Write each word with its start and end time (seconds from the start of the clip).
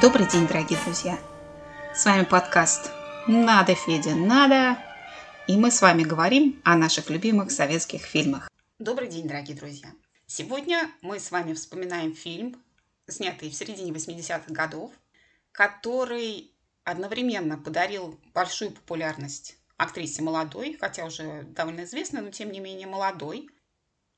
Добрый 0.00 0.26
день, 0.26 0.46
дорогие 0.46 0.78
друзья! 0.82 1.18
С 1.94 2.06
вами 2.06 2.24
подкаст 2.24 2.90
«Надо, 3.26 3.74
Федя, 3.74 4.14
надо!» 4.14 4.82
И 5.46 5.58
мы 5.58 5.70
с 5.70 5.82
вами 5.82 6.04
говорим 6.04 6.58
о 6.64 6.74
наших 6.74 7.10
любимых 7.10 7.50
советских 7.50 8.00
фильмах. 8.00 8.50
Добрый 8.78 9.08
день, 9.08 9.28
дорогие 9.28 9.54
друзья! 9.54 9.90
Сегодня 10.26 10.90
мы 11.02 11.20
с 11.20 11.30
вами 11.30 11.52
вспоминаем 11.52 12.14
фильм, 12.14 12.56
снятый 13.08 13.50
в 13.50 13.54
середине 13.54 13.92
80-х 13.92 14.54
годов, 14.54 14.90
который 15.52 16.50
одновременно 16.84 17.58
подарил 17.58 18.18
большую 18.32 18.70
популярность 18.70 19.58
актрисе 19.76 20.22
молодой, 20.22 20.78
хотя 20.80 21.04
уже 21.04 21.42
довольно 21.42 21.84
известной, 21.84 22.22
но 22.22 22.30
тем 22.30 22.52
не 22.52 22.60
менее 22.60 22.86
молодой, 22.86 23.50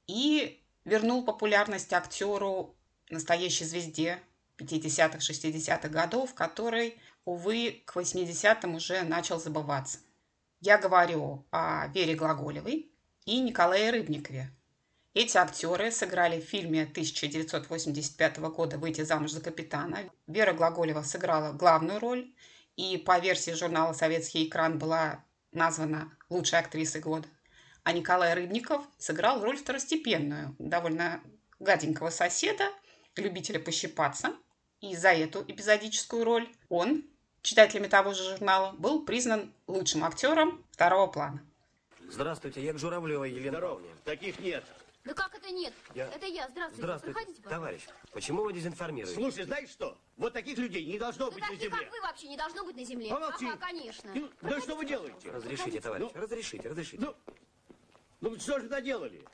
и 0.07 0.63
вернул 0.85 1.25
популярность 1.25 1.93
актеру 1.93 2.77
настоящей 3.11 3.65
звезде 3.65 4.21
50-х, 4.63 5.19
60-х 5.19 5.89
годов, 5.89 6.35
который, 6.35 6.99
увы, 7.25 7.83
к 7.85 7.97
80-м 7.97 8.75
уже 8.75 9.03
начал 9.03 9.41
забываться. 9.41 9.99
Я 10.61 10.79
говорю 10.79 11.45
о 11.51 11.89
Вере 11.89 12.15
Глаголевой 12.15 12.93
и 13.25 13.41
Николае 13.41 13.91
Рыбникове. 13.91 14.51
Эти 15.15 15.37
актеры 15.37 15.91
сыграли 15.91 16.41
в 16.41 16.45
фильме 16.45 16.85
1985 16.85 18.39
года 18.39 18.79
«Выйти 18.79 19.03
замуж 19.03 19.33
за 19.33 19.43
капитана». 19.43 20.11
Вера 20.27 20.55
Глаголева 20.55 21.03
сыграла 21.03 21.53
главную 21.53 21.99
роль 21.99 22.33
и 22.77 22.97
по 22.97 23.19
версии 23.19 23.51
журнала 23.51 23.93
«Советский 23.93 24.49
экран» 24.49 24.79
была 24.79 25.25
названа 25.51 26.17
лучшей 26.31 26.61
актрисой 26.61 27.03
года. 27.03 27.29
А 27.83 27.93
Николай 27.93 28.33
Рыбников 28.33 28.87
сыграл 28.97 29.43
роль 29.43 29.59
второстепенную, 29.59 30.57
довольно 30.59 31.21
гаденького 31.59 32.11
соседа, 32.11 32.71
любителя 33.17 33.61
пощипаться– 33.61 34.35
и 34.83 34.97
за 34.97 35.13
эту 35.13 35.43
эпизодическую 35.43 36.25
роль 36.25 36.49
он, 36.69 37.05
читателями 37.41 37.87
того 37.87 38.13
же 38.13 38.25
журнала, 38.25 38.73
был 38.73 39.05
признан 39.05 39.51
лучшим 39.69 40.05
актером 40.05 40.63
второго 40.73 41.07
плана. 41.07 41.43
Здравствуйте, 42.11 42.63
я 42.63 42.73
к 42.75 42.79
Журавлевой 42.79 43.31
Елене 43.31 43.51
Здорово. 43.53 43.81
Таких 44.05 44.39
нет. 44.41 44.65
Да 45.05 45.15
как 45.15 45.35
это 45.35 45.51
нет? 45.51 45.73
Я- 45.95 46.09
Это 46.09 46.27
я. 46.27 46.49
Здравствуйте. 46.49 46.83
Здравствуйте, 46.83 47.13
Проходите, 47.15 47.43
пожалуйста. 47.43 47.51
товарищ. 47.51 47.83
Почему 48.13 48.43
вы 48.43 48.53
дезинформируете? 48.53 49.15
Слушай, 49.15 49.45
знаешь 49.45 49.71
что? 49.71 49.97
Вот 50.17 50.33
таких 50.33 50.59
людей 50.59 50.85
не 50.85 50.99
должно 50.99 51.27
Да 51.31 51.33
быть 51.33 51.43
на 51.49 51.55
земле. 51.57 51.71
как 51.71 51.91
вы, 51.91 52.01
вообще 52.03 52.29
не 52.29 52.37
должно 52.37 52.65
быть 52.65 52.77
на 52.77 52.85
земле. 52.85 53.09
Помолчи. 53.09 53.47
Ага, 53.47 53.57
конечно. 53.57 54.11
Ну, 54.15 54.31
да 54.43 54.61
что 54.61 54.77
вы 54.77 54.85
делаете? 54.85 55.31
Разрешите, 55.31 55.81
товарищ, 55.81 56.11
Ну. 56.15 56.21
разрешите, 56.21 56.69
разрешите. 56.69 56.99
Ну, 57.01 57.15
ну 58.21 58.39
что 58.39 58.61
же 58.61 58.69
наделали? 58.69 59.25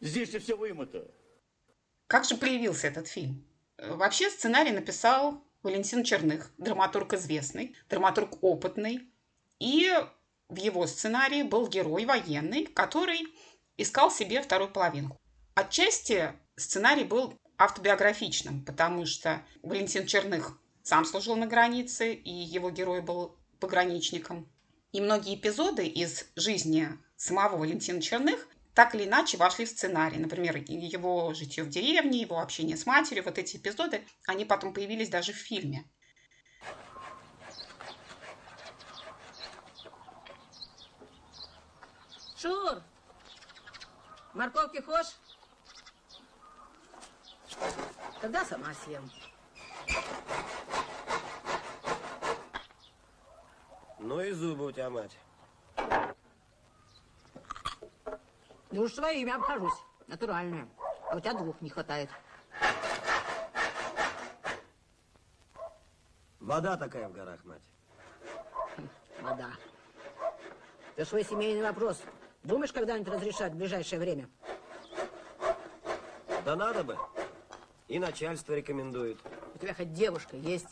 Здесь 0.00 0.30
же 0.32 0.38
все 0.38 0.56
вымыто. 0.56 1.06
Как 2.06 2.24
же 2.24 2.36
появился 2.36 2.86
этот 2.88 3.06
фильм? 3.06 3.44
Э, 3.80 3.94
Вообще 3.94 4.30
сценарий 4.30 4.72
написал 4.72 5.42
Валентин 5.62 6.04
Черных, 6.04 6.52
драматург 6.58 7.14
известный, 7.14 7.74
драматург 7.88 8.42
опытный. 8.42 9.08
И 9.58 9.90
в 10.48 10.56
его 10.56 10.86
сценарии 10.86 11.42
был 11.42 11.68
герой 11.68 12.04
военный, 12.04 12.66
который 12.66 13.26
искал 13.76 14.10
себе 14.10 14.42
вторую 14.42 14.70
половинку. 14.70 15.16
Отчасти 15.54 16.32
сценарий 16.56 17.04
был 17.04 17.34
автобиографичным, 17.58 18.64
потому 18.64 19.06
что 19.06 19.42
Валентин 19.62 20.06
Черных 20.06 20.58
сам 20.82 21.04
служил 21.04 21.36
на 21.36 21.46
границе, 21.46 22.14
и 22.14 22.30
его 22.30 22.70
герой 22.70 23.02
был 23.02 23.36
пограничником. 23.60 24.50
И 24.92 25.00
многие 25.00 25.34
эпизоды 25.34 25.86
из 25.86 26.26
жизни 26.36 26.88
самого 27.16 27.58
Валентина 27.58 28.00
Черных 28.00 28.48
так 28.80 28.94
или 28.94 29.04
иначе 29.04 29.36
вошли 29.36 29.66
в 29.66 29.68
сценарий. 29.68 30.16
Например, 30.16 30.56
его 30.56 31.34
житье 31.34 31.64
в 31.64 31.68
деревне, 31.68 32.22
его 32.22 32.40
общение 32.40 32.78
с 32.78 32.86
матерью. 32.86 33.24
Вот 33.24 33.36
эти 33.36 33.58
эпизоды, 33.58 34.08
они 34.26 34.46
потом 34.46 34.72
появились 34.72 35.10
даже 35.10 35.34
в 35.34 35.36
фильме. 35.36 35.84
Шур, 42.38 42.82
морковки 44.32 44.80
хочешь? 44.80 45.18
Тогда 48.22 48.46
сама 48.46 48.72
съем. 48.82 49.10
Ну 53.98 54.22
и 54.22 54.32
зубы 54.32 54.64
у 54.68 54.72
тебя, 54.72 54.88
мать. 54.88 55.18
Ну 58.70 58.82
уж 58.82 58.94
своими 58.94 59.32
обхожусь. 59.32 59.78
Натуральные. 60.06 60.68
А 61.10 61.16
у 61.16 61.20
тебя 61.20 61.34
двух 61.34 61.60
не 61.60 61.70
хватает. 61.70 62.08
Вода 66.38 66.76
такая 66.76 67.08
в 67.08 67.12
горах, 67.12 67.44
мать. 67.44 67.62
Вода. 69.20 69.50
Это 70.96 71.08
свой 71.08 71.24
семейный 71.24 71.62
вопрос. 71.62 72.02
Думаешь, 72.42 72.72
когда-нибудь 72.72 73.12
разрешать 73.12 73.52
в 73.52 73.56
ближайшее 73.56 73.98
время? 73.98 74.28
Да 76.44 76.56
надо 76.56 76.84
бы. 76.84 76.98
И 77.88 77.98
начальство 77.98 78.54
рекомендует. 78.54 79.18
У 79.54 79.58
тебя 79.58 79.74
хоть 79.74 79.92
девушка 79.92 80.36
есть? 80.36 80.68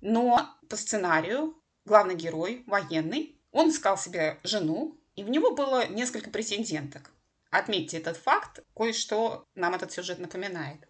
Но 0.00 0.48
по 0.68 0.76
сценарию 0.76 1.60
главный 1.84 2.14
герой, 2.14 2.62
военный, 2.66 3.40
он 3.50 3.70
искал 3.70 3.96
себе 3.96 4.38
жену, 4.44 4.98
и 5.16 5.24
в 5.24 5.28
него 5.28 5.54
было 5.54 5.86
несколько 5.88 6.30
претенденток. 6.30 7.10
Отметьте 7.50 7.98
этот 7.98 8.16
факт, 8.16 8.60
кое-что 8.74 9.46
нам 9.54 9.74
этот 9.74 9.92
сюжет 9.92 10.18
напоминает. 10.18 10.88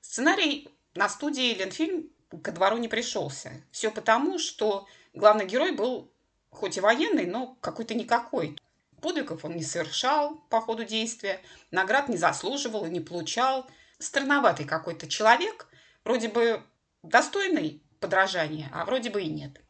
Сценарий 0.00 0.68
на 0.94 1.08
студии 1.08 1.54
Ленфильм 1.54 2.10
ко 2.42 2.52
двору 2.52 2.76
не 2.76 2.88
пришелся. 2.88 3.52
Все 3.70 3.90
потому, 3.90 4.38
что 4.38 4.86
главный 5.14 5.46
герой 5.46 5.72
был 5.72 6.12
хоть 6.50 6.76
и 6.76 6.80
военный, 6.80 7.26
но 7.26 7.56
какой-то 7.60 7.94
никакой. 7.94 8.58
Подвигов 9.00 9.44
он 9.44 9.56
не 9.56 9.62
совершал 9.62 10.36
по 10.50 10.60
ходу 10.60 10.84
действия, 10.84 11.40
наград 11.70 12.08
не 12.08 12.16
заслуживал 12.16 12.84
и 12.84 12.90
не 12.90 13.00
получал. 13.00 13.66
Странноватый 13.98 14.66
какой-то 14.66 15.08
человек, 15.08 15.66
вроде 16.04 16.28
бы 16.28 16.62
достойный 17.02 17.82
подражания, 18.00 18.68
а 18.72 18.84
вроде 18.84 19.10
бы 19.10 19.22
и 19.22 19.30
нет. 19.30 19.60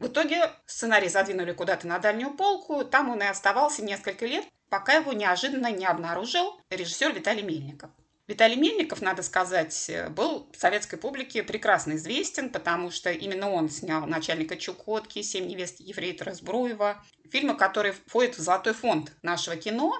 В 0.00 0.06
итоге 0.06 0.50
сценарий 0.64 1.10
задвинули 1.10 1.52
куда-то 1.52 1.86
на 1.86 1.98
дальнюю 1.98 2.34
полку, 2.34 2.84
там 2.84 3.10
он 3.10 3.22
и 3.22 3.26
оставался 3.26 3.84
несколько 3.84 4.24
лет, 4.24 4.46
пока 4.70 4.94
его 4.94 5.12
неожиданно 5.12 5.70
не 5.70 5.84
обнаружил 5.84 6.58
режиссер 6.70 7.12
Виталий 7.12 7.42
Мельников. 7.42 7.90
Виталий 8.26 8.56
Мельников, 8.56 9.02
надо 9.02 9.22
сказать, 9.22 9.90
был 10.10 10.48
советской 10.56 10.96
публике 10.96 11.42
прекрасно 11.42 11.96
известен, 11.96 12.48
потому 12.48 12.90
что 12.90 13.10
именно 13.10 13.50
он 13.50 13.68
снял 13.68 14.06
«Начальника 14.06 14.56
Чукотки», 14.56 15.20
«Семь 15.20 15.46
невест 15.46 15.80
ефрейтора 15.80 16.32
Збруева», 16.32 17.04
фильмы, 17.30 17.54
которые 17.54 17.92
входят 17.92 18.36
в 18.36 18.40
золотой 18.40 18.72
фонд 18.72 19.12
нашего 19.22 19.56
кино. 19.56 19.92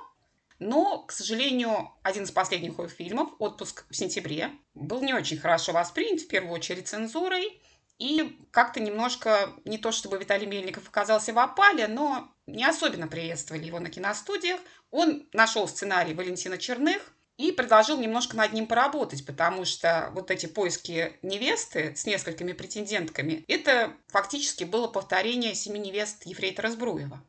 Но, 0.60 1.00
к 1.02 1.12
сожалению, 1.12 1.92
один 2.02 2.22
из 2.22 2.30
последних 2.30 2.72
его 2.72 2.88
фильмов 2.88 3.30
«Отпуск 3.38 3.84
в 3.90 3.96
сентябре» 3.96 4.50
был 4.74 5.02
не 5.02 5.12
очень 5.12 5.38
хорошо 5.38 5.72
воспринят, 5.72 6.22
в 6.22 6.28
первую 6.28 6.54
очередь 6.54 6.88
цензурой, 6.88 7.60
и 8.00 8.40
как-то 8.50 8.80
немножко, 8.80 9.52
не 9.66 9.76
то 9.76 9.92
чтобы 9.92 10.18
Виталий 10.18 10.46
Мельников 10.46 10.88
оказался 10.88 11.34
в 11.34 11.38
опале, 11.38 11.86
но 11.86 12.32
не 12.46 12.64
особенно 12.64 13.06
приветствовали 13.06 13.64
его 13.64 13.78
на 13.78 13.90
киностудиях. 13.90 14.58
Он 14.90 15.28
нашел 15.34 15.68
сценарий 15.68 16.14
Валентина 16.14 16.56
Черных 16.56 17.12
и 17.36 17.52
предложил 17.52 17.98
немножко 17.98 18.36
над 18.36 18.54
ним 18.54 18.66
поработать, 18.66 19.24
потому 19.26 19.66
что 19.66 20.10
вот 20.14 20.30
эти 20.30 20.46
поиски 20.46 21.18
невесты 21.20 21.94
с 21.94 22.06
несколькими 22.06 22.52
претендентками, 22.52 23.44
это 23.48 23.92
фактически 24.08 24.64
было 24.64 24.88
повторение 24.88 25.54
«Семи 25.54 25.78
невест» 25.78 26.24
Ефрейтора 26.24 26.70
Збруева. 26.70 27.22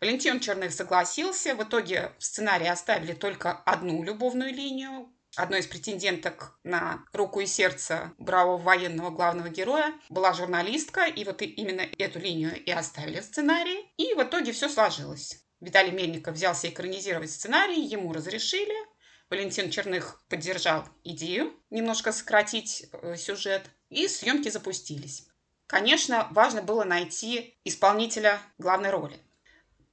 Валентин 0.00 0.38
Черных 0.38 0.72
согласился. 0.72 1.54
В 1.54 1.62
итоге 1.62 2.12
в 2.18 2.24
сценарии 2.24 2.68
оставили 2.68 3.14
только 3.14 3.52
одну 3.52 4.02
любовную 4.02 4.52
линию. 4.52 5.08
Одной 5.36 5.60
из 5.60 5.66
претенденток 5.66 6.56
на 6.62 7.04
руку 7.12 7.40
и 7.40 7.46
сердце 7.46 8.12
бравого 8.18 8.56
военного 8.56 9.10
главного 9.10 9.48
героя 9.48 9.92
была 10.08 10.32
журналистка, 10.32 11.06
и 11.06 11.24
вот 11.24 11.42
именно 11.42 11.82
эту 11.98 12.20
линию 12.20 12.62
и 12.62 12.70
оставили 12.70 13.20
в 13.20 13.24
сценарии. 13.24 13.90
И 13.96 14.14
в 14.14 14.22
итоге 14.22 14.52
все 14.52 14.68
сложилось. 14.68 15.44
Виталий 15.60 15.90
Мельников 15.90 16.34
взялся 16.34 16.68
экранизировать 16.68 17.32
сценарий, 17.32 17.80
ему 17.80 18.12
разрешили. 18.12 18.74
Валентин 19.28 19.70
Черных 19.70 20.22
поддержал 20.28 20.84
идею 21.02 21.52
немножко 21.70 22.12
сократить 22.12 22.86
э, 22.92 23.16
сюжет, 23.16 23.68
и 23.88 24.06
съемки 24.06 24.50
запустились. 24.50 25.26
Конечно, 25.66 26.28
важно 26.30 26.62
было 26.62 26.84
найти 26.84 27.58
исполнителя 27.64 28.40
главной 28.58 28.90
роли. 28.90 29.18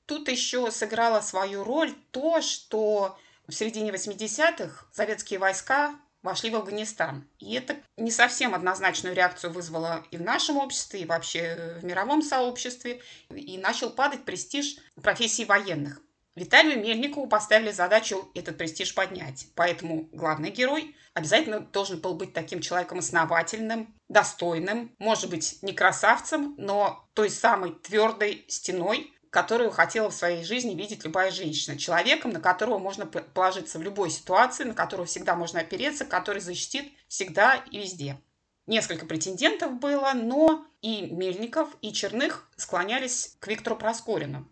Тут 0.05 0.27
еще 0.27 0.69
сыграло 0.69 1.21
свою 1.21 1.63
роль 1.63 1.95
то, 2.11 2.41
что 2.41 3.17
в 3.51 3.56
середине 3.56 3.92
80-х 3.92 4.86
советские 4.92 5.39
войска 5.39 5.95
вошли 6.24 6.50
в 6.50 6.56
Афганистан. 6.56 7.27
И 7.39 7.53
это 7.53 7.75
не 7.98 8.12
совсем 8.12 8.56
однозначную 8.56 9.15
реакцию 9.15 9.51
вызвало 9.51 10.06
и 10.12 10.18
в 10.18 10.21
нашем 10.21 10.57
обществе, 10.57 11.01
и 11.01 11.06
вообще 11.06 11.77
в 11.81 11.86
мировом 11.86 12.21
сообществе. 12.21 13.01
И 13.30 13.57
начал 13.57 13.89
падать 13.89 14.24
престиж 14.24 14.77
профессии 15.01 15.44
военных. 15.44 16.01
Виталию 16.36 16.80
Мельникову 16.81 17.27
поставили 17.27 17.71
задачу 17.71 18.31
этот 18.33 18.57
престиж 18.57 18.95
поднять. 18.95 19.48
Поэтому 19.56 20.07
главный 20.13 20.50
герой 20.50 20.95
обязательно 21.13 21.59
должен 21.59 22.00
был 22.00 22.13
быть 22.13 22.31
таким 22.31 22.62
человеком 22.62 23.00
основательным, 23.00 23.94
достойным, 24.07 24.95
может 24.98 25.30
быть, 25.30 25.62
не 25.62 25.74
красавцем, 25.74 26.56
но 26.57 27.06
той 27.13 27.30
самой 27.30 27.74
твердой 27.74 28.45
стеной, 28.48 29.13
которую 29.31 29.72
хотела 29.72 30.12
в 30.12 30.13
своей 30.13 30.44
жизни 30.44 30.75
видеть 30.75 31.06
любая 31.06 31.31
женщина. 31.31 31.78
Человеком, 31.78 32.31
на 32.31 32.42
которого 32.42 32.78
можно 32.78 33.06
положиться 33.07 33.80
в 33.80 33.81
любой 33.81 34.12
ситуации, 34.12 34.66
на 34.66 34.74
которого 34.74 35.07
всегда 35.07 35.36
можно 35.36 35.62
опереться, 35.62 36.06
который 36.06 36.42
защитит 36.42 36.92
всегда 37.07 37.56
и 37.72 37.80
везде. 37.80 38.22
Несколько 38.68 39.06
претендентов 39.06 39.80
было, 39.80 40.12
но 40.13 40.66
и 40.81 41.04
Мельников, 41.04 41.69
и 41.81 41.94
Черных 41.94 42.48
склонялись 42.57 43.38
к 43.39 43.48
Виктору 43.48 43.78
Проскорину. 43.78 44.48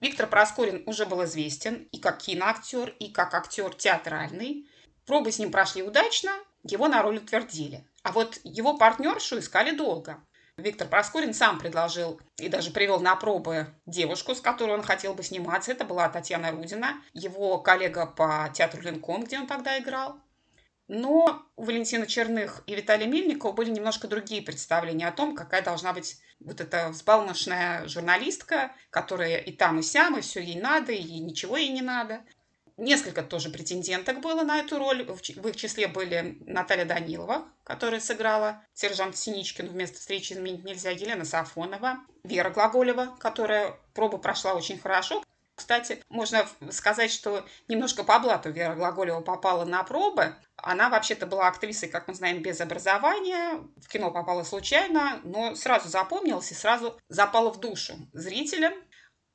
Виктор 0.00 0.26
Проскорин 0.26 0.82
уже 0.86 1.04
был 1.06 1.24
известен 1.24 1.86
и 1.92 1.98
как 1.98 2.18
киноактер, 2.18 2.94
и 2.98 3.10
как 3.10 3.34
актер 3.34 3.74
театральный. 3.74 4.68
Пробы 5.06 5.32
с 5.32 5.38
ним 5.38 5.50
прошли 5.50 5.82
удачно, 5.82 6.32
его 6.62 6.88
на 6.88 7.02
роль 7.02 7.18
утвердили. 7.18 7.86
А 8.02 8.12
вот 8.12 8.40
его 8.42 8.76
партнершу 8.76 9.38
искали 9.38 9.76
долго. 9.76 10.22
Виктор 10.56 10.86
Проскорин 10.86 11.34
сам 11.34 11.58
предложил 11.58 12.20
и 12.36 12.48
даже 12.48 12.70
привел 12.70 13.00
на 13.00 13.16
пробы 13.16 13.66
девушку, 13.86 14.36
с 14.36 14.40
которой 14.40 14.72
он 14.72 14.82
хотел 14.82 15.12
бы 15.14 15.24
сниматься. 15.24 15.72
Это 15.72 15.84
была 15.84 16.08
Татьяна 16.08 16.52
Рудина, 16.52 17.02
его 17.12 17.58
коллега 17.58 18.06
по 18.06 18.48
театру 18.54 18.80
Линком, 18.80 19.24
где 19.24 19.38
он 19.38 19.48
тогда 19.48 19.78
играл. 19.78 20.20
Но 20.86 21.42
у 21.56 21.64
Валентина 21.64 22.06
Черных 22.06 22.62
и 22.66 22.74
Виталия 22.76 23.08
Мельникова 23.08 23.52
были 23.52 23.70
немножко 23.70 24.06
другие 24.06 24.42
представления 24.42 25.08
о 25.08 25.12
том, 25.12 25.34
какая 25.34 25.62
должна 25.62 25.92
быть 25.92 26.20
вот 26.38 26.60
эта 26.60 26.90
взбалмошная 26.90 27.88
журналистка, 27.88 28.72
которая 28.90 29.38
и 29.38 29.50
там, 29.50 29.80
и 29.80 29.82
сям, 29.82 30.18
и 30.18 30.20
все 30.20 30.40
ей 30.40 30.60
надо, 30.60 30.92
и 30.92 31.18
ничего 31.18 31.56
ей 31.56 31.70
не 31.70 31.82
надо. 31.82 32.20
Несколько 32.76 33.22
тоже 33.22 33.50
претенденток 33.50 34.20
было 34.20 34.42
на 34.42 34.58
эту 34.58 34.78
роль. 34.78 35.04
В 35.04 35.48
их 35.48 35.56
числе 35.56 35.86
были 35.86 36.38
Наталья 36.46 36.84
Данилова, 36.84 37.46
которая 37.62 38.00
сыграла 38.00 38.64
сержант 38.74 39.16
Синичкин 39.16 39.68
вместо 39.68 39.98
встречи 39.98 40.32
изменить 40.32 40.64
нельзя, 40.64 40.90
Елена 40.90 41.24
Сафонова, 41.24 41.98
Вера 42.24 42.50
Глаголева, 42.50 43.16
которая 43.20 43.78
пробу 43.94 44.18
прошла 44.18 44.54
очень 44.54 44.78
хорошо. 44.78 45.22
Кстати, 45.54 46.02
можно 46.08 46.48
сказать, 46.70 47.12
что 47.12 47.46
немножко 47.68 48.02
по 48.02 48.18
блату 48.18 48.50
Вера 48.50 48.74
Глаголева 48.74 49.20
попала 49.20 49.64
на 49.64 49.84
пробы. 49.84 50.34
Она 50.56 50.88
вообще-то 50.88 51.26
была 51.26 51.46
актрисой, 51.46 51.88
как 51.88 52.08
мы 52.08 52.14
знаем, 52.14 52.42
без 52.42 52.60
образования. 52.60 53.60
В 53.76 53.88
кино 53.88 54.10
попала 54.10 54.42
случайно, 54.42 55.20
но 55.22 55.54
сразу 55.54 55.88
запомнилась 55.88 56.50
и 56.50 56.54
сразу 56.54 56.98
запала 57.08 57.52
в 57.52 57.60
душу 57.60 57.94
зрителям. 58.12 58.74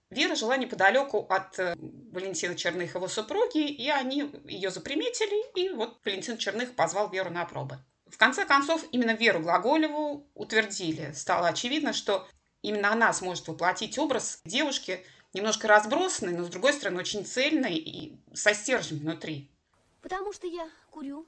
Вера 0.09 0.35
жила 0.35 0.57
неподалеку 0.57 1.25
от 1.29 1.59
э, 1.59 1.75
Валентина 2.11 2.55
Черных 2.55 2.95
его 2.95 3.07
супруги, 3.07 3.67
и 3.69 3.89
они 3.89 4.31
ее 4.45 4.71
заприметили, 4.71 5.59
и 5.59 5.69
вот 5.69 5.99
Валентин 6.03 6.37
Черных 6.37 6.75
позвал 6.75 7.09
Веру 7.09 7.29
на 7.29 7.45
пробы. 7.45 7.77
В 8.07 8.17
конце 8.17 8.45
концов, 8.45 8.83
именно 8.91 9.11
Веру 9.11 9.39
Глаголеву 9.39 10.27
утвердили. 10.33 11.11
Стало 11.13 11.49
очевидно, 11.49 11.93
что 11.93 12.27
именно 12.63 12.91
она 12.91 13.13
сможет 13.13 13.47
воплотить 13.47 13.97
образ 13.97 14.41
девушки– 14.45 15.05
немножко 15.33 15.67
разбросанный, 15.67 16.35
но 16.35 16.43
с 16.43 16.49
другой 16.49 16.73
стороны 16.73 16.99
очень 16.99 17.25
цельный 17.25 17.77
и 17.77 18.17
со 18.33 18.53
стержнем 18.53 18.99
внутри. 18.99 19.49
Потому 20.01 20.33
что 20.33 20.47
я 20.47 20.69
курю, 20.91 21.27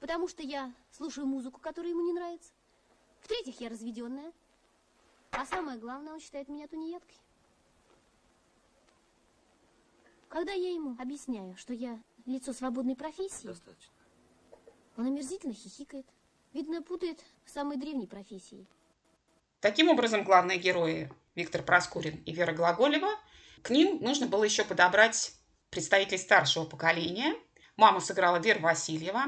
потому 0.00 0.28
что 0.28 0.42
я 0.42 0.72
слушаю 0.90 1.26
музыку, 1.26 1.60
которая 1.60 1.92
ему 1.92 2.02
не 2.02 2.12
нравится. 2.12 2.52
В-третьих, 3.20 3.60
я 3.60 3.68
разведенная. 3.68 4.32
А 5.32 5.46
самое 5.46 5.78
главное, 5.78 6.14
он 6.14 6.20
считает 6.20 6.48
меня 6.48 6.66
тунеядкой. 6.66 7.16
Когда 10.30 10.52
я 10.52 10.72
ему 10.72 10.94
объясняю, 11.00 11.56
что 11.56 11.74
я 11.74 11.98
лицо 12.24 12.52
свободной 12.52 12.94
профессии, 12.94 13.48
Достаточно. 13.48 13.92
он 14.96 15.06
омерзительно 15.06 15.52
хихикает. 15.52 16.06
Видно, 16.52 16.82
путает 16.82 17.18
с 17.44 17.52
самой 17.52 17.76
древней 17.76 18.06
профессией. 18.06 18.66
Таким 19.60 19.88
образом, 19.88 20.22
главные 20.22 20.58
герои 20.58 21.10
Виктор 21.34 21.64
Проскурин 21.64 22.22
и 22.24 22.32
Вера 22.32 22.52
Глаголева, 22.52 23.10
к 23.62 23.70
ним 23.70 24.00
нужно 24.00 24.26
было 24.26 24.44
еще 24.44 24.64
подобрать 24.64 25.34
представителей 25.68 26.18
старшего 26.18 26.64
поколения. 26.64 27.34
Маму 27.76 28.00
сыграла 28.00 28.36
Вера 28.36 28.60
Васильева. 28.60 29.24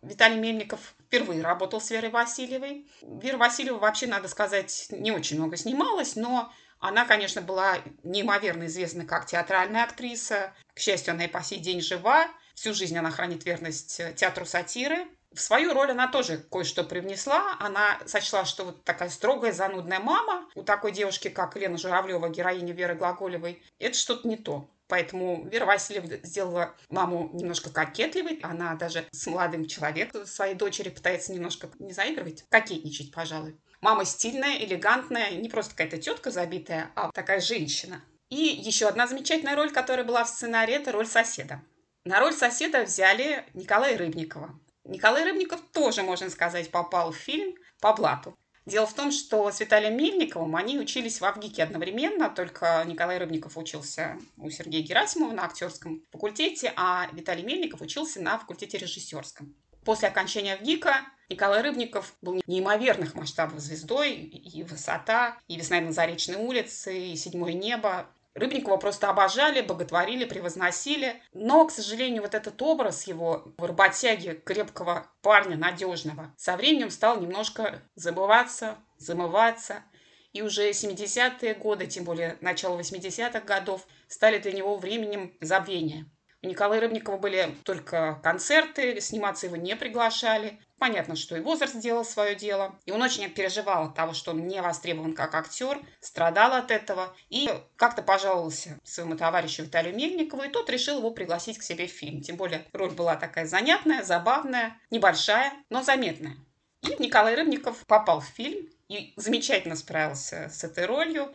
Виталий 0.00 0.38
Мельников 0.38 0.94
впервые 1.00 1.42
работал 1.42 1.80
с 1.80 1.90
Верой 1.90 2.10
Васильевой. 2.10 2.88
Вера 3.02 3.36
Васильева 3.36 3.78
вообще, 3.78 4.06
надо 4.06 4.28
сказать, 4.28 4.86
не 4.90 5.10
очень 5.10 5.38
много 5.38 5.56
снималась, 5.56 6.14
но 6.14 6.52
она, 6.80 7.04
конечно, 7.04 7.42
была 7.42 7.78
неимоверно 8.02 8.66
известна 8.66 9.04
как 9.04 9.26
театральная 9.26 9.84
актриса. 9.84 10.52
К 10.74 10.78
счастью, 10.78 11.12
она 11.14 11.24
и 11.24 11.28
по 11.28 11.42
сей 11.42 11.58
день 11.58 11.80
жива. 11.80 12.28
Всю 12.54 12.74
жизнь 12.74 12.96
она 12.96 13.10
хранит 13.10 13.44
верность 13.44 14.00
театру 14.16 14.46
сатиры. 14.46 15.06
В 15.32 15.40
свою 15.40 15.74
роль 15.74 15.90
она 15.90 16.08
тоже 16.08 16.38
кое-что 16.38 16.84
привнесла. 16.84 17.56
Она 17.60 17.98
сочла, 18.06 18.44
что 18.44 18.64
вот 18.64 18.84
такая 18.84 19.10
строгая, 19.10 19.52
занудная 19.52 20.00
мама 20.00 20.48
у 20.54 20.62
такой 20.62 20.92
девушки, 20.92 21.28
как 21.28 21.56
Лена 21.56 21.76
Журавлева, 21.76 22.28
героиня 22.30 22.72
Веры 22.72 22.94
Глаголевой, 22.94 23.62
это 23.78 23.96
что-то 23.96 24.26
не 24.28 24.36
то. 24.36 24.70
Поэтому 24.88 25.46
Вера 25.48 25.66
Васильева 25.66 26.06
сделала 26.22 26.74
маму 26.88 27.30
немножко 27.34 27.70
кокетливой. 27.70 28.38
Она 28.42 28.76
даже 28.76 29.04
с 29.10 29.26
молодым 29.26 29.66
человеком 29.66 30.24
своей 30.26 30.54
дочери 30.54 30.90
пытается 30.90 31.32
немножко 31.32 31.68
не 31.80 31.92
заигрывать, 31.92 32.44
кокетничать, 32.48 33.12
пожалуй. 33.12 33.58
Мама 33.86 34.04
стильная, 34.04 34.56
элегантная, 34.56 35.30
не 35.36 35.48
просто 35.48 35.70
какая-то 35.70 35.98
тетка 35.98 36.32
забитая, 36.32 36.90
а 36.96 37.12
такая 37.12 37.40
женщина. 37.40 38.02
И 38.30 38.34
еще 38.34 38.88
одна 38.88 39.06
замечательная 39.06 39.54
роль, 39.54 39.70
которая 39.70 40.04
была 40.04 40.24
в 40.24 40.28
сценарии, 40.28 40.74
это 40.74 40.90
роль 40.90 41.06
соседа. 41.06 41.62
На 42.04 42.18
роль 42.18 42.32
соседа 42.32 42.82
взяли 42.82 43.44
Николая 43.54 43.96
Рыбникова. 43.96 44.58
Николай 44.82 45.22
Рыбников 45.22 45.60
тоже, 45.72 46.02
можно 46.02 46.28
сказать, 46.30 46.72
попал 46.72 47.12
в 47.12 47.16
фильм 47.16 47.54
по 47.80 47.92
блату. 47.92 48.36
Дело 48.64 48.88
в 48.88 48.94
том, 48.94 49.12
что 49.12 49.52
с 49.52 49.60
Виталием 49.60 49.96
Мельниковым 49.96 50.56
они 50.56 50.80
учились 50.80 51.20
в 51.20 51.24
Авгике 51.24 51.62
одновременно, 51.62 52.28
только 52.28 52.82
Николай 52.88 53.18
Рыбников 53.18 53.56
учился 53.56 54.18
у 54.36 54.50
Сергея 54.50 54.82
Герасимова 54.82 55.32
на 55.32 55.44
актерском 55.44 56.02
факультете, 56.10 56.72
а 56.74 57.08
Виталий 57.12 57.44
Мельников 57.44 57.82
учился 57.82 58.20
на 58.20 58.36
факультете 58.36 58.78
режиссерском. 58.78 59.54
После 59.86 60.08
окончания 60.08 60.54
Авгика 60.54 61.06
Николай 61.28 61.62
Рыбников 61.62 62.16
был 62.20 62.42
неимоверных 62.48 63.14
масштабов 63.14 63.60
звездой, 63.60 64.14
и 64.14 64.64
«Высота», 64.64 65.38
и 65.46 65.56
«Весна 65.56 65.80
на 65.80 65.92
Заречной 65.92 66.36
улице», 66.36 66.98
и 66.98 67.14
«Седьмое 67.14 67.52
небо». 67.52 68.08
Рыбникова 68.34 68.78
просто 68.78 69.08
обожали, 69.08 69.60
боготворили, 69.60 70.24
превозносили. 70.24 71.22
Но, 71.32 71.64
к 71.66 71.70
сожалению, 71.70 72.22
вот 72.22 72.34
этот 72.34 72.60
образ 72.60 73.06
его 73.06 73.54
работяги, 73.58 74.42
крепкого 74.44 75.06
парня, 75.22 75.56
надежного, 75.56 76.34
со 76.36 76.56
временем 76.56 76.90
стал 76.90 77.20
немножко 77.20 77.80
забываться, 77.94 78.78
замываться. 78.98 79.84
И 80.32 80.42
уже 80.42 80.70
70-е 80.70 81.54
годы, 81.54 81.86
тем 81.86 82.02
более 82.02 82.36
начало 82.40 82.76
80-х 82.78 83.40
годов, 83.42 83.86
стали 84.08 84.38
для 84.38 84.52
него 84.52 84.76
временем 84.76 85.32
забвения. 85.40 86.10
У 86.46 86.48
Николая 86.48 86.80
Рыбникова 86.80 87.16
были 87.16 87.56
только 87.64 88.20
концерты, 88.22 89.00
сниматься 89.00 89.46
его 89.46 89.56
не 89.56 89.74
приглашали. 89.74 90.60
Понятно, 90.78 91.16
что 91.16 91.36
и 91.36 91.40
возраст 91.40 91.74
сделал 91.74 92.04
свое 92.04 92.36
дело. 92.36 92.78
И 92.84 92.92
он 92.92 93.02
очень 93.02 93.28
переживал 93.28 93.86
от 93.86 93.96
того, 93.96 94.12
что 94.12 94.30
он 94.30 94.46
не 94.46 94.62
востребован 94.62 95.12
как 95.12 95.34
актер, 95.34 95.80
страдал 95.98 96.52
от 96.52 96.70
этого. 96.70 97.12
И 97.30 97.50
как-то 97.74 98.00
пожаловался 98.00 98.78
своему 98.84 99.16
товарищу 99.16 99.64
Виталию 99.64 99.96
Мельникову, 99.96 100.44
и 100.44 100.48
тот 100.48 100.70
решил 100.70 100.98
его 100.98 101.10
пригласить 101.10 101.58
к 101.58 101.64
себе 101.64 101.88
в 101.88 101.90
фильм. 101.90 102.20
Тем 102.20 102.36
более 102.36 102.64
роль 102.72 102.92
была 102.92 103.16
такая 103.16 103.46
занятная, 103.46 104.04
забавная, 104.04 104.78
небольшая, 104.92 105.52
но 105.68 105.82
заметная. 105.82 106.36
И 106.82 106.94
Николай 107.02 107.34
Рыбников 107.34 107.84
попал 107.86 108.20
в 108.20 108.26
фильм 108.26 108.68
и 108.86 109.14
замечательно 109.16 109.74
справился 109.74 110.48
с 110.48 110.62
этой 110.62 110.86
ролью. 110.86 111.34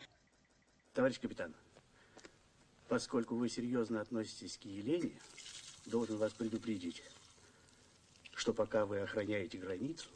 Товарищ 0.93 1.19
капитан, 1.19 1.53
поскольку 2.91 3.37
вы 3.37 3.47
серьезно 3.47 4.01
относитесь 4.01 4.57
к 4.57 4.65
Елене, 4.65 5.17
должен 5.85 6.17
вас 6.17 6.33
предупредить 6.33 7.01
что 8.35 8.53
пока 8.53 8.85
вы 8.85 8.99
охраняете 8.99 9.57
границу, 9.57 10.09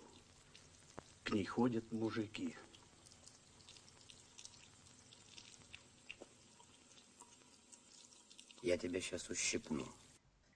к 1.23 1.31
ней 1.31 1.45
ходят 1.45 1.89
мужики. 1.91 2.57
Я 8.61 8.77
тебя 8.77 8.99
сейчас 8.99 9.29
ущипну. 9.29 9.87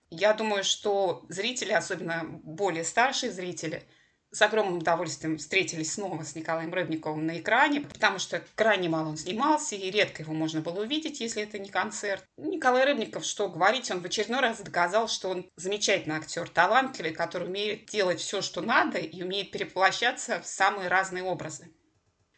Я 0.09 0.33
думаю, 0.33 0.65
что 0.65 1.25
зрители, 1.29 1.71
особенно 1.71 2.25
более 2.25 2.83
старшие 2.83 3.31
зрители, 3.31 3.87
с 4.31 4.41
огромным 4.41 4.77
удовольствием 4.77 5.37
встретились 5.37 5.93
снова 5.93 6.23
с 6.23 6.35
Николаем 6.35 6.73
Рыбниковым 6.73 7.25
на 7.25 7.39
экране, 7.39 7.81
потому 7.81 8.19
что 8.19 8.43
крайне 8.55 8.87
мало 8.87 9.09
он 9.09 9.17
снимался, 9.17 9.75
и 9.75 9.89
редко 9.89 10.21
его 10.21 10.33
можно 10.33 10.61
было 10.61 10.81
увидеть, 10.81 11.19
если 11.19 11.43
это 11.43 11.57
не 11.57 11.69
концерт. 11.69 12.23
Николай 12.37 12.85
Рыбников, 12.85 13.25
что 13.25 13.49
говорить, 13.49 13.89
он 13.89 14.01
в 14.01 14.05
очередной 14.05 14.41
раз 14.41 14.59
доказал, 14.61 15.07
что 15.07 15.29
он 15.29 15.49
замечательный 15.55 16.17
актер, 16.17 16.47
талантливый, 16.47 17.11
который 17.11 17.47
умеет 17.47 17.87
делать 17.87 18.19
все, 18.19 18.41
что 18.41 18.61
надо, 18.61 18.99
и 18.99 19.23
умеет 19.23 19.51
перевоплощаться 19.51 20.41
в 20.41 20.47
самые 20.47 20.89
разные 20.89 21.23
образы. 21.23 21.73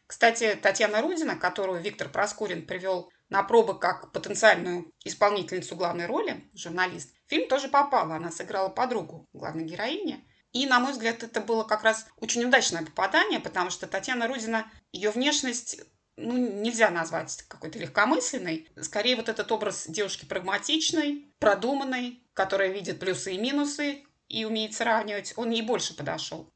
Кстати, 0.08 0.60
Татьяна 0.62 1.02
Рудина, 1.02 1.38
которую 1.38 1.82
Виктор 1.82 2.10
Проскурин 2.10 2.66
привел 2.66 3.10
на 3.30 3.44
пробы 3.44 3.80
как 3.80 4.12
потенциальную 4.12 4.94
исполнительницу 5.06 5.78
главной 5.78 6.06
роли, 6.06 6.50
журналист, 6.54 7.16
фильм 7.28 7.48
тоже 7.48 7.70
попала. 7.70 8.16
Она 8.16 8.30
сыграла 8.30 8.68
подругу 8.68 9.30
главной 9.32 9.64
героини. 9.64 10.26
И, 10.54 10.66
на 10.66 10.80
мой 10.80 10.92
взгляд, 10.92 11.24
это 11.24 11.40
было 11.40 11.64
как 11.64 11.84
раз 11.84 12.08
очень 12.18 12.44
удачное 12.44 12.86
попадание, 12.86 13.40
потому 13.40 13.70
что 13.70 13.88
Татьяна 13.88 14.28
Рудина, 14.28 14.66
ее 14.92 15.12
внешность 15.12 15.82
ну, 16.18 16.38
нельзя 16.38 16.90
назвать 16.90 17.44
какой-то 17.48 17.80
легкомысленной. 17.80 18.68
Скорее, 18.82 19.16
вот 19.16 19.30
этот 19.30 19.52
образ 19.52 19.88
девушки 19.88 20.26
прагматичной, 20.26 21.34
продуманной, 21.40 22.22
которая 22.34 22.70
видит 22.70 23.00
плюсы 23.00 23.34
и 23.34 23.40
минусы 23.40 24.04
и 24.28 24.46
умеет 24.46 24.74
сравнивать, 24.74 25.34
он 25.38 25.52
ей 25.52 25.62
больше 25.62 25.96
подошел. 25.96 26.48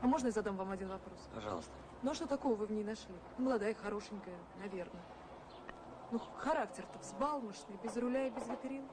А 0.00 0.06
можно 0.06 0.26
я 0.26 0.32
задам 0.32 0.56
вам 0.56 0.70
один 0.70 0.88
вопрос? 0.88 1.18
Пожалуйста. 1.34 1.72
Ну 2.02 2.12
а 2.12 2.14
что 2.14 2.26
такого 2.26 2.54
вы 2.54 2.66
в 2.66 2.72
ней 2.72 2.84
нашли? 2.84 3.14
Молодая, 3.36 3.74
хорошенькая, 3.74 4.38
наверное. 4.60 5.02
Ну, 6.10 6.20
характер-то 6.38 6.98
взбалмошный, 7.00 7.76
без 7.82 7.96
руля 7.96 8.28
и 8.28 8.30
без 8.30 8.46
витрин. 8.46 8.88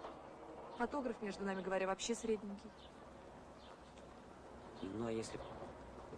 Фотограф, 0.77 1.21
между 1.21 1.45
нами 1.45 1.61
говоря, 1.61 1.87
вообще 1.87 2.15
средненький. 2.15 2.69
Ну, 4.81 5.07
а 5.07 5.11
если 5.11 5.39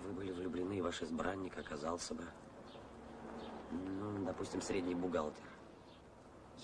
вы 0.04 0.14
были 0.14 0.32
влюблены, 0.32 0.78
и 0.78 0.82
ваш 0.82 1.02
избранник 1.02 1.58
оказался 1.58 2.14
бы, 2.14 2.24
ну, 3.72 4.26
допустим, 4.26 4.62
средний 4.62 4.96
бухгалтер. 4.96 5.44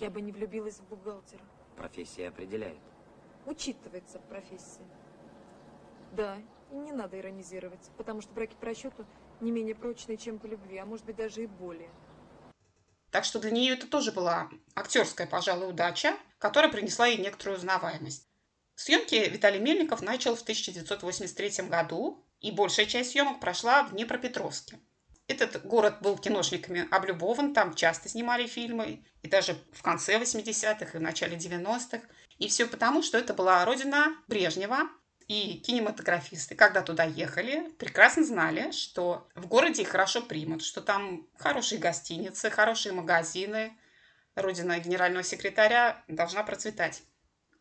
Я 0.00 0.10
бы 0.10 0.20
не 0.20 0.32
влюбилась 0.32 0.78
в 0.78 0.84
бухгалтера. 0.84 1.42
Профессия 1.76 2.28
определяет. 2.28 2.80
Учитывается 3.46 4.18
профессия. 4.18 4.86
Да, 6.12 6.38
и 6.70 6.76
не 6.76 6.92
надо 6.92 7.18
иронизировать, 7.18 7.90
потому 7.96 8.20
что 8.20 8.32
браки 8.32 8.56
по 8.58 8.66
расчету 8.66 9.04
не 9.40 9.50
менее 9.50 9.74
прочные, 9.74 10.16
чем 10.16 10.38
по 10.38 10.46
любви, 10.46 10.78
а 10.78 10.86
может 10.86 11.04
быть 11.04 11.16
даже 11.16 11.42
и 11.42 11.46
более. 11.46 11.90
Так 13.10 13.24
что 13.24 13.38
для 13.38 13.50
нее 13.50 13.74
это 13.74 13.86
тоже 13.86 14.10
была 14.10 14.48
актерская, 14.74 15.26
пожалуй, 15.26 15.70
удача, 15.70 16.16
которая 16.38 16.70
принесла 16.70 17.06
ей 17.06 17.18
некоторую 17.18 17.58
узнаваемость. 17.58 18.28
Съемки 18.76 19.14
Виталий 19.14 19.60
Мельников 19.60 20.02
начал 20.02 20.36
в 20.36 20.42
1983 20.42 21.68
году, 21.68 22.24
и 22.40 22.50
большая 22.50 22.86
часть 22.86 23.12
съемок 23.12 23.40
прошла 23.40 23.84
в 23.84 23.92
Днепропетровске. 23.92 24.78
Этот 25.26 25.64
город 25.64 25.98
был 26.02 26.18
киношниками 26.18 26.86
облюбован, 26.90 27.54
там 27.54 27.74
часто 27.74 28.08
снимали 28.08 28.46
фильмы, 28.46 29.04
и 29.22 29.28
даже 29.28 29.56
в 29.72 29.82
конце 29.82 30.18
80-х 30.18 30.90
и 30.92 30.98
в 30.98 31.00
начале 31.00 31.36
90-х. 31.36 32.02
И 32.38 32.48
все 32.48 32.66
потому, 32.66 33.02
что 33.02 33.16
это 33.16 33.32
была 33.32 33.64
родина 33.64 34.14
Брежнева, 34.26 34.90
и 35.26 35.58
кинематографисты, 35.64 36.54
когда 36.54 36.82
туда 36.82 37.04
ехали, 37.04 37.70
прекрасно 37.78 38.24
знали, 38.24 38.72
что 38.72 39.26
в 39.34 39.46
городе 39.46 39.82
их 39.82 39.88
хорошо 39.88 40.20
примут, 40.20 40.62
что 40.62 40.82
там 40.82 41.26
хорошие 41.38 41.78
гостиницы, 41.78 42.50
хорошие 42.50 42.92
магазины, 42.92 43.72
родина 44.34 44.78
генерального 44.78 45.24
секретаря 45.24 46.04
должна 46.08 46.42
процветать. 46.42 47.02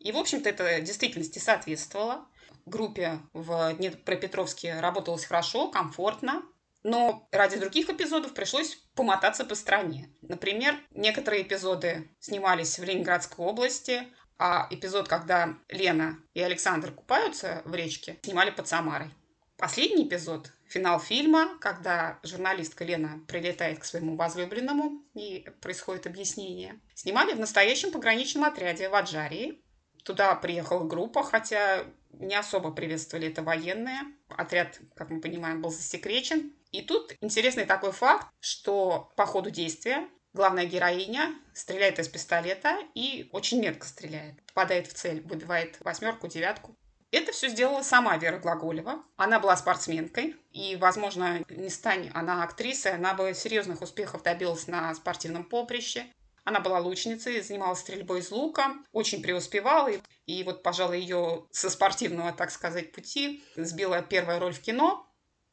И, 0.04 0.12
в 0.12 0.18
общем-то, 0.18 0.50
это 0.50 0.82
действительности 0.82 1.40
соответствовало. 1.40 2.28
Группе 2.66 3.20
в 3.34 3.74
Днепропетровске 3.74 4.80
работалось 4.80 5.26
хорошо, 5.26 5.70
комфортно, 5.72 6.44
но 6.84 7.28
ради 7.32 7.58
других 7.58 7.90
эпизодов 7.90 8.34
пришлось 8.34 8.76
помотаться 8.96 9.46
по 9.46 9.56
стране. 9.56 10.10
Например, 10.22 10.78
некоторые 10.92 11.44
эпизоды 11.44 12.10
снимались 12.20 12.78
в 12.78 12.84
Ленинградской 12.84 13.46
области, 13.46 14.04
а 14.38 14.68
эпизод, 14.70 15.08
когда 15.08 15.58
Лена 15.70 16.20
и 16.34 16.42
Александр 16.42 16.92
купаются 16.92 17.62
в 17.64 17.74
речке, 17.74 18.20
снимали 18.24 18.50
под 18.50 18.68
Самарой. 18.68 19.10
Последний 19.58 20.06
эпизод, 20.06 20.52
финал 20.68 21.00
фильма, 21.00 21.58
когда 21.62 22.20
журналистка 22.24 22.84
Лена 22.84 23.22
прилетает 23.28 23.80
к 23.80 23.86
своему 23.86 24.18
возлюбленному 24.18 25.02
и 25.14 25.48
происходит 25.62 26.08
объяснение, 26.08 26.82
снимали 26.94 27.34
в 27.34 27.40
настоящем 27.40 27.92
пограничном 27.92 28.44
отряде 28.44 28.90
в 28.90 28.96
Аджарии. 28.96 29.64
Туда 30.04 30.36
приехала 30.36 30.84
группа, 30.84 31.24
хотя 31.24 31.86
не 32.12 32.36
особо 32.36 32.72
приветствовали 32.72 33.30
это 33.30 33.42
военные. 33.42 34.00
Отряд, 34.30 34.80
как 34.96 35.10
мы 35.10 35.22
понимаем, 35.22 35.62
был 35.62 35.72
засекречен. 35.72 36.54
И 36.72 36.82
тут 36.82 37.14
интересный 37.22 37.66
такой 37.66 37.92
факт, 37.92 38.28
что 38.40 39.12
по 39.16 39.26
ходу 39.26 39.50
действия 39.50 40.08
главная 40.34 40.66
героиня 40.66 41.34
стреляет 41.54 42.00
из 42.00 42.08
пистолета 42.08 42.80
и 42.96 43.30
очень 43.32 43.62
метко 43.62 43.88
стреляет. 43.88 44.42
Попадает 44.48 44.88
в 44.88 44.94
цель, 44.94 45.22
выбивает 45.22 45.78
восьмерку, 45.82 46.28
девятку. 46.28 46.76
Это 47.12 47.32
все 47.32 47.48
сделала 47.48 47.84
сама 47.84 48.18
Вера 48.18 48.40
Глаголева. 48.40 49.04
Она 49.18 49.40
была 49.40 49.56
спортсменкой, 49.56 50.36
и, 50.52 50.76
возможно, 50.78 51.44
не 51.48 51.70
стань 51.70 52.10
она 52.16 52.44
актрисой, 52.44 52.96
она 52.96 53.14
бы 53.14 53.36
серьезных 53.36 53.84
успехов 53.84 54.24
добилась 54.24 54.66
на 54.66 54.94
спортивном 54.96 55.44
поприще. 55.44 56.08
Она 56.46 56.60
была 56.60 56.80
лучницей, 56.80 57.42
занималась 57.42 57.80
стрельбой 57.80 58.20
из 58.20 58.32
лука, 58.32 58.74
очень 58.92 59.22
преуспевала. 59.22 59.90
И 60.26 60.44
вот, 60.44 60.62
пожалуй, 60.62 61.00
ее 61.00 61.48
со 61.52 61.70
спортивного, 61.70 62.34
так 62.34 62.52
сказать, 62.52 62.92
пути 62.92 63.44
сбила 63.56 64.02
первая 64.02 64.40
роль 64.40 64.54
в 64.54 64.62
кино. 64.62 65.10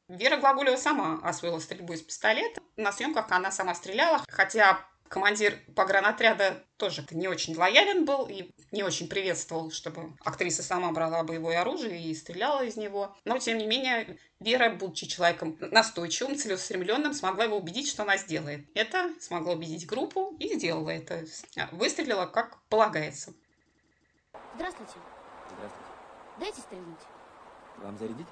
Вера 0.08 0.38
Глаголева 0.38 0.76
сама 0.76 1.20
освоила 1.22 1.60
стрельбу 1.60 1.92
из 1.92 2.02
пистолета. 2.02 2.60
На 2.76 2.90
съемках 2.90 3.30
она 3.30 3.52
сама 3.52 3.74
стреляла, 3.76 4.24
хотя 4.28 4.84
командир 5.10 5.58
погранотряда 5.74 6.64
тоже 6.76 7.04
не 7.10 7.28
очень 7.28 7.56
лоялен 7.56 8.04
был 8.04 8.26
и 8.26 8.52
не 8.70 8.84
очень 8.84 9.08
приветствовал, 9.08 9.70
чтобы 9.72 10.14
актриса 10.24 10.62
сама 10.62 10.92
брала 10.92 11.24
боевое 11.24 11.60
оружие 11.60 12.00
и 12.00 12.14
стреляла 12.14 12.64
из 12.64 12.76
него. 12.76 13.14
Но, 13.24 13.38
тем 13.38 13.58
не 13.58 13.66
менее, 13.66 14.16
Вера, 14.38 14.70
будучи 14.70 15.06
человеком 15.06 15.58
настойчивым, 15.60 16.36
целеустремленным, 16.36 17.12
смогла 17.12 17.44
его 17.44 17.58
убедить, 17.58 17.90
что 17.90 18.04
она 18.04 18.16
сделает. 18.16 18.66
Это 18.74 19.12
смогла 19.20 19.52
убедить 19.52 19.86
группу 19.86 20.34
и 20.38 20.54
сделала 20.54 20.88
это. 20.88 21.26
Выстрелила, 21.72 22.24
как 22.24 22.62
полагается. 22.68 23.34
Здравствуйте. 24.54 24.94
Здравствуйте. 25.52 25.90
Дайте 26.38 26.60
стрельнуть. 26.62 27.00
Вам 27.78 27.98
зарядить? 27.98 28.28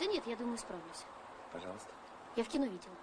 Да 0.00 0.06
нет, 0.06 0.24
я 0.26 0.34
думаю, 0.34 0.58
справлюсь. 0.58 1.04
Пожалуйста. 1.52 1.90
Я 2.34 2.42
в 2.42 2.48
кино 2.48 2.64
видела. 2.64 2.96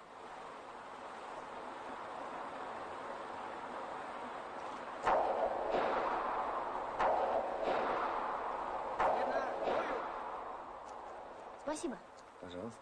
Спасибо. 11.72 11.98
Пожалуйста. 12.42 12.78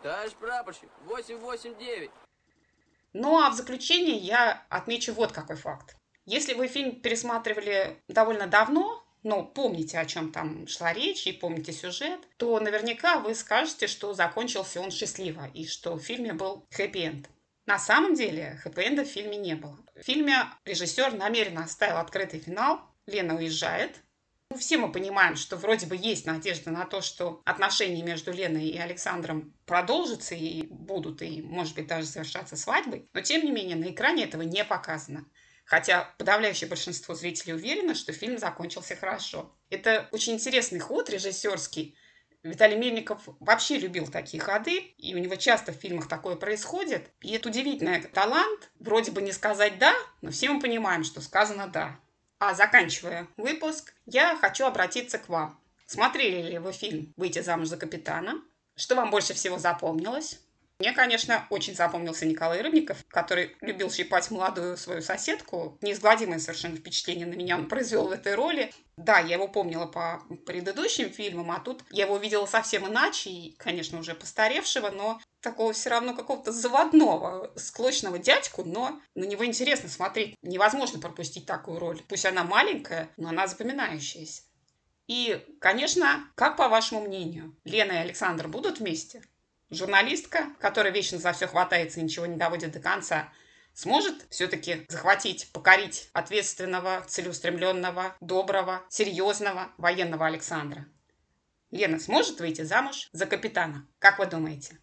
Товарищ 0.00 0.32
прапорщик, 0.34 0.88
889. 1.06 2.10
Ну 3.12 3.40
а 3.40 3.50
в 3.50 3.54
заключение 3.54 4.16
я 4.16 4.62
отмечу 4.68 5.12
вот 5.12 5.32
какой 5.32 5.56
факт. 5.56 5.96
Если 6.24 6.54
вы 6.54 6.68
фильм 6.68 7.00
пересматривали 7.00 8.00
довольно 8.06 8.46
давно, 8.46 9.04
но 9.24 9.42
помните, 9.42 9.98
о 9.98 10.04
чем 10.04 10.30
там 10.30 10.68
шла 10.68 10.92
речь 10.92 11.26
и 11.26 11.32
помните 11.32 11.72
сюжет, 11.72 12.20
то 12.36 12.60
наверняка 12.60 13.18
вы 13.18 13.34
скажете, 13.34 13.88
что 13.88 14.14
закончился 14.14 14.80
он 14.80 14.92
счастливо 14.92 15.48
и 15.52 15.66
что 15.66 15.94
в 15.94 16.00
фильме 16.00 16.32
был 16.34 16.68
хэппи-энд. 16.70 17.28
На 17.66 17.80
самом 17.80 18.14
деле 18.14 18.60
хэппи-энда 18.62 19.04
в 19.04 19.08
фильме 19.08 19.38
не 19.38 19.56
было. 19.56 19.76
В 19.96 20.02
фильме 20.04 20.36
режиссер 20.64 21.14
намеренно 21.14 21.64
оставил 21.64 21.96
открытый 21.96 22.38
финал. 22.38 22.80
Лена 23.06 23.34
уезжает, 23.34 24.00
ну, 24.54 24.60
все 24.60 24.78
мы 24.78 24.92
понимаем, 24.92 25.34
что 25.34 25.56
вроде 25.56 25.86
бы 25.86 25.96
есть 25.96 26.26
надежда 26.26 26.70
на 26.70 26.86
то, 26.86 27.00
что 27.00 27.42
отношения 27.44 28.04
между 28.04 28.32
Леной 28.32 28.68
и 28.68 28.78
Александром 28.78 29.52
продолжатся 29.66 30.36
и 30.36 30.62
будут, 30.68 31.22
и, 31.22 31.42
может 31.42 31.74
быть, 31.74 31.88
даже 31.88 32.06
завершаться 32.06 32.56
свадьбой. 32.56 33.08
Но, 33.12 33.20
тем 33.20 33.44
не 33.44 33.50
менее, 33.50 33.74
на 33.74 33.90
экране 33.90 34.22
этого 34.24 34.42
не 34.42 34.64
показано. 34.64 35.26
Хотя 35.64 36.14
подавляющее 36.18 36.68
большинство 36.68 37.16
зрителей 37.16 37.54
уверено, 37.54 37.96
что 37.96 38.12
фильм 38.12 38.38
закончился 38.38 38.94
хорошо. 38.94 39.52
Это 39.70 40.08
очень 40.12 40.34
интересный 40.34 40.78
ход 40.78 41.10
режиссерский. 41.10 41.96
Виталий 42.44 42.76
Мельников 42.76 43.22
вообще 43.40 43.78
любил 43.78 44.06
такие 44.06 44.40
ходы, 44.40 44.76
и 44.76 45.16
у 45.16 45.18
него 45.18 45.34
часто 45.34 45.72
в 45.72 45.76
фильмах 45.76 46.06
такое 46.06 46.36
происходит. 46.36 47.10
И 47.22 47.32
это 47.32 47.48
удивительный 47.48 48.02
талант. 48.02 48.70
Вроде 48.78 49.10
бы 49.10 49.20
не 49.20 49.32
сказать 49.32 49.80
«да», 49.80 49.94
но 50.20 50.30
все 50.30 50.50
мы 50.50 50.60
понимаем, 50.60 51.02
что 51.02 51.20
сказано 51.20 51.66
«да». 51.66 51.98
А 52.46 52.52
заканчивая 52.52 53.26
выпуск, 53.38 53.94
я 54.04 54.36
хочу 54.36 54.66
обратиться 54.66 55.16
к 55.16 55.30
вам. 55.30 55.58
Смотрели 55.86 56.50
ли 56.50 56.58
вы 56.58 56.72
фильм 56.72 57.10
«Выйти 57.16 57.40
замуж 57.40 57.68
за 57.68 57.78
капитана»? 57.78 58.34
Что 58.76 58.96
вам 58.96 59.10
больше 59.10 59.32
всего 59.32 59.58
запомнилось? 59.58 60.38
Мне, 60.80 60.92
конечно, 60.92 61.46
очень 61.50 61.76
запомнился 61.76 62.26
Николай 62.26 62.60
Рыбников, 62.60 63.04
который 63.08 63.56
любил 63.60 63.92
щипать 63.92 64.30
молодую 64.32 64.76
свою 64.76 65.02
соседку. 65.02 65.78
Неизгладимое 65.80 66.40
совершенно 66.40 66.76
впечатление 66.76 67.26
на 67.26 67.34
меня 67.34 67.56
он 67.56 67.68
произвел 67.68 68.08
в 68.08 68.10
этой 68.10 68.34
роли. 68.34 68.72
Да, 68.96 69.20
я 69.20 69.36
его 69.36 69.46
помнила 69.46 69.86
по 69.86 70.20
предыдущим 70.46 71.10
фильмам, 71.10 71.52
а 71.52 71.60
тут 71.60 71.84
я 71.90 72.06
его 72.06 72.16
видела 72.16 72.46
совсем 72.46 72.88
иначе, 72.88 73.30
и, 73.30 73.56
конечно, 73.56 74.00
уже 74.00 74.14
постаревшего, 74.14 74.90
но 74.90 75.20
такого 75.40 75.72
все 75.72 75.90
равно 75.90 76.14
какого-то 76.14 76.50
заводного, 76.50 77.52
склочного 77.56 78.18
дядьку, 78.18 78.64
но 78.64 79.00
на 79.14 79.24
него 79.24 79.44
интересно 79.46 79.88
смотреть. 79.88 80.36
Невозможно 80.42 80.98
пропустить 80.98 81.46
такую 81.46 81.78
роль. 81.78 82.02
Пусть 82.08 82.26
она 82.26 82.42
маленькая, 82.42 83.10
но 83.16 83.28
она 83.28 83.46
запоминающаяся. 83.46 84.42
И, 85.06 85.44
конечно, 85.60 86.28
как 86.34 86.56
по 86.56 86.68
вашему 86.68 87.02
мнению, 87.02 87.56
Лена 87.64 87.92
и 87.92 87.96
Александр 87.96 88.48
будут 88.48 88.80
вместе? 88.80 89.22
Журналистка, 89.70 90.50
которая 90.60 90.92
вечно 90.92 91.18
за 91.18 91.32
все 91.32 91.46
хватается 91.46 92.00
и 92.00 92.02
ничего 92.02 92.26
не 92.26 92.36
доводит 92.36 92.72
до 92.72 92.80
конца, 92.80 93.32
сможет 93.72 94.26
все-таки 94.30 94.84
захватить, 94.88 95.50
покорить 95.52 96.10
ответственного, 96.12 97.04
целеустремленного, 97.08 98.16
доброго, 98.20 98.82
серьезного 98.88 99.72
военного 99.78 100.26
Александра? 100.26 100.86
Лена 101.70 101.98
сможет 101.98 102.38
выйти 102.40 102.62
замуж 102.62 103.08
за 103.12 103.26
капитана? 103.26 103.86
Как 103.98 104.18
вы 104.18 104.26
думаете? 104.26 104.78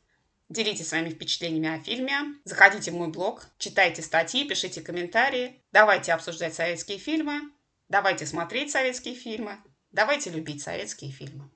Делитесь 0.50 0.90
своими 0.90 1.10
впечатлениями 1.10 1.80
о 1.80 1.82
фильме, 1.82 2.36
заходите 2.44 2.92
в 2.92 2.96
мой 2.96 3.08
блог, 3.08 3.46
читайте 3.58 4.02
статьи, 4.02 4.46
пишите 4.46 4.82
комментарии, 4.82 5.64
давайте 5.72 6.12
обсуждать 6.12 6.54
советские 6.54 6.98
фильмы, 6.98 7.44
давайте 7.88 8.26
смотреть 8.26 8.72
советские 8.72 9.16
фильмы, 9.16 9.60
давайте 9.92 10.30
любить 10.30 10.62
советские 10.62 11.12
фильмы. 11.12 11.50